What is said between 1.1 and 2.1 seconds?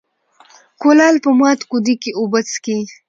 په مات کودي